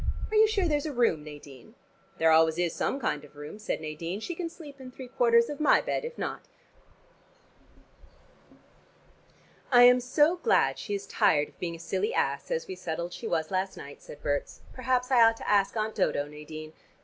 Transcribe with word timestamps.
Are 0.31 0.35
you 0.35 0.47
sure 0.47 0.65
there's 0.67 0.87
a 0.87 0.91
room, 0.91 1.23
Nadine?" 1.23 1.75
"There 2.17 2.31
always 2.31 2.57
is 2.57 2.73
some 2.73 2.99
kind 2.99 3.23
of 3.23 3.35
room," 3.35 3.59
said 3.59 3.79
Nadine. 3.81 4.19
"She 4.19 4.33
can 4.33 4.49
sleep 4.49 4.81
in 4.81 4.89
three 4.89 5.07
quarters 5.07 5.47
of 5.47 5.59
my 5.59 5.79
bed, 5.79 6.03
if 6.03 6.17
not." 6.17 6.47
"I'm 9.71 9.99
so 9.99 10.37
glad 10.37 10.79
she 10.79 10.95
is 10.95 11.05
tired 11.05 11.49
of 11.49 11.59
being 11.59 11.75
a 11.75 11.79
silly 11.79 12.15
ass, 12.15 12.49
as 12.49 12.65
we 12.65 12.73
settled 12.73 13.13
she 13.13 13.27
was 13.27 13.51
last 13.51 13.77
night," 13.77 14.01
said 14.01 14.23
Berts. 14.23 14.61
"Perhaps 14.73 15.11
I 15.11 15.21
ought 15.21 15.37
to 15.37 15.47
ask 15.47 15.77
Aunt 15.77 15.93
Dodo, 15.93 16.27
Nadine." 16.27 16.73